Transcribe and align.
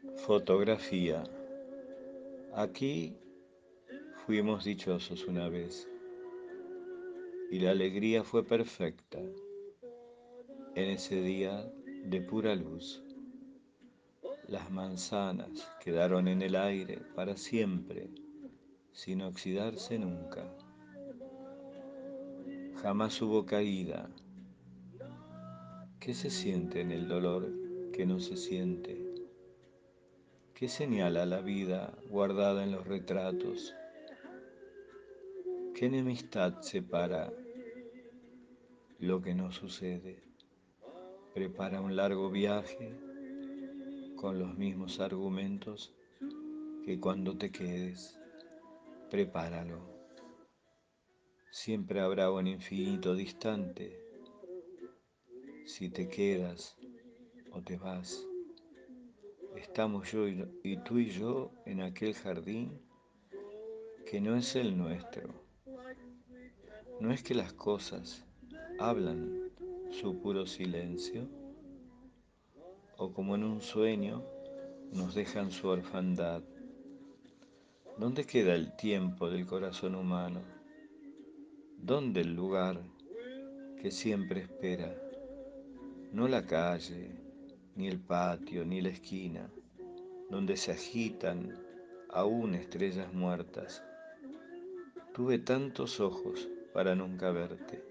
Fotografía. 0.00 1.22
Aquí 2.54 3.14
fuimos 4.24 4.64
dichosos 4.64 5.26
una 5.26 5.50
vez 5.50 5.86
y 7.50 7.58
la 7.58 7.72
alegría 7.72 8.24
fue 8.24 8.42
perfecta 8.42 9.18
en 10.74 10.90
ese 10.90 11.20
día 11.20 11.70
de 12.06 12.22
pura 12.22 12.54
luz. 12.54 13.02
Las 14.48 14.70
manzanas 14.70 15.70
quedaron 15.84 16.28
en 16.28 16.40
el 16.40 16.56
aire 16.56 17.02
para 17.14 17.36
siempre, 17.36 18.08
sin 18.92 19.20
oxidarse 19.20 19.98
nunca. 19.98 20.50
Jamás 22.80 23.20
hubo 23.20 23.44
caída. 23.44 24.08
¿Qué 25.98 26.14
se 26.14 26.30
siente 26.30 26.80
en 26.80 26.90
el 26.90 27.06
dolor 27.06 27.52
que 27.92 28.06
no 28.06 28.18
se 28.18 28.38
siente? 28.38 29.09
¿Qué 30.60 30.68
señala 30.68 31.24
la 31.24 31.40
vida 31.40 31.96
guardada 32.10 32.62
en 32.64 32.72
los 32.72 32.86
retratos? 32.86 33.74
¿Qué 35.74 35.86
enemistad 35.86 36.60
separa 36.60 37.32
lo 38.98 39.22
que 39.22 39.34
no 39.34 39.52
sucede? 39.52 40.22
Prepara 41.32 41.80
un 41.80 41.96
largo 41.96 42.30
viaje 42.30 42.94
con 44.16 44.38
los 44.38 44.54
mismos 44.58 45.00
argumentos 45.00 45.94
que 46.84 47.00
cuando 47.00 47.38
te 47.38 47.50
quedes. 47.50 48.20
Prepáralo. 49.08 49.80
Siempre 51.50 52.00
habrá 52.00 52.30
un 52.30 52.46
infinito 52.46 53.14
distante 53.14 53.98
si 55.64 55.88
te 55.88 56.06
quedas 56.06 56.76
o 57.50 57.62
te 57.62 57.78
vas. 57.78 58.29
Estamos 59.60 60.10
yo 60.10 60.26
y 60.26 60.76
tú 60.78 60.98
y 60.98 61.10
yo 61.10 61.52
en 61.66 61.82
aquel 61.82 62.14
jardín 62.14 62.80
que 64.06 64.18
no 64.18 64.34
es 64.34 64.56
el 64.56 64.76
nuestro. 64.76 65.34
No 66.98 67.12
es 67.12 67.22
que 67.22 67.34
las 67.34 67.52
cosas 67.52 68.24
hablan 68.78 69.50
su 69.90 70.18
puro 70.22 70.46
silencio 70.46 71.28
o 72.96 73.12
como 73.12 73.34
en 73.34 73.44
un 73.44 73.60
sueño 73.60 74.24
nos 74.92 75.14
dejan 75.14 75.50
su 75.50 75.68
orfandad. 75.68 76.42
¿Dónde 77.98 78.24
queda 78.24 78.54
el 78.54 78.74
tiempo 78.76 79.28
del 79.28 79.46
corazón 79.46 79.94
humano? 79.94 80.40
¿Dónde 81.76 82.22
el 82.22 82.34
lugar 82.34 82.80
que 83.78 83.90
siempre 83.90 84.40
espera? 84.40 84.96
No 86.12 86.26
la 86.28 86.46
calle, 86.46 87.10
ni 87.76 87.88
el 87.88 88.00
patio, 88.00 88.64
ni 88.64 88.80
la 88.80 88.90
esquina, 88.90 89.50
donde 90.30 90.56
se 90.56 90.72
agitan 90.72 91.58
aún 92.08 92.54
estrellas 92.54 93.12
muertas. 93.12 93.82
Tuve 95.12 95.38
tantos 95.38 96.00
ojos 96.00 96.48
para 96.72 96.94
nunca 96.94 97.32
verte, 97.32 97.82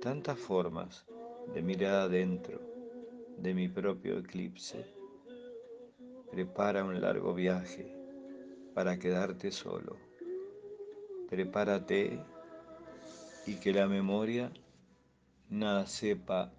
tantas 0.00 0.38
formas 0.38 1.06
de 1.54 1.62
mirar 1.62 1.94
adentro 1.94 2.60
de 3.38 3.54
mi 3.54 3.68
propio 3.68 4.18
eclipse. 4.18 4.84
Prepara 6.30 6.84
un 6.84 7.00
largo 7.00 7.34
viaje 7.34 7.94
para 8.74 8.98
quedarte 8.98 9.52
solo. 9.52 9.96
Prepárate 11.28 12.18
y 13.46 13.54
que 13.54 13.72
la 13.72 13.86
memoria 13.86 14.50
nada 15.50 15.86
sepa 15.86 16.52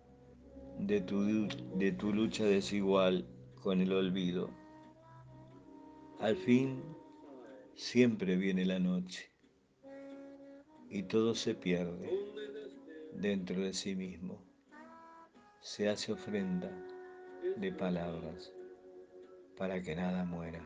de 0.80 1.02
tu, 1.02 1.48
de 1.75 1.92
tu 1.92 2.14
lucha 2.14 2.45
desigual 2.45 3.25
con 3.64 3.80
el 3.80 3.94
olvido. 3.94 4.50
Al 6.19 6.36
fin, 6.36 6.83
siempre 7.75 8.36
viene 8.36 8.66
la 8.66 8.78
noche 8.78 9.31
y 10.89 11.04
todo 11.04 11.33
se 11.33 11.55
pierde 11.55 12.10
dentro 13.14 13.61
de 13.61 13.73
sí 13.73 13.95
mismo. 13.95 14.43
Se 15.61 15.88
hace 15.88 16.11
ofrenda 16.11 16.70
de 17.55 17.71
palabras 17.71 18.54
para 19.58 19.82
que 19.82 19.95
nada 19.95 20.26
muera. 20.26 20.61